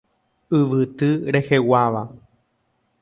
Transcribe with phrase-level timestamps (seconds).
[0.59, 2.03] Yvyty reheguáva.